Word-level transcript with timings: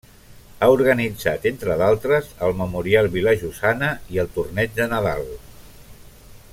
Ha 0.65 0.69
organitzat, 0.75 1.43
entre 1.49 1.75
d'altres, 1.81 2.31
el 2.47 2.57
Memorial 2.63 3.11
Vilajosana 3.17 3.91
i 4.15 4.21
el 4.25 4.35
Torneig 4.39 4.75
de 4.81 4.89
Nadal. 4.95 5.31